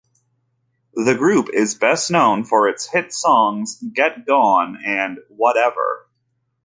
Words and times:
The 0.95 1.13
group 1.13 1.49
is 1.53 1.75
best 1.75 2.09
known 2.09 2.43
for 2.43 2.67
its 2.67 2.89
hit 2.89 3.13
songs 3.13 3.75
"Get 3.93 4.25
Gone" 4.25 4.79
and 4.83 5.19
"Whatever. 5.29 6.07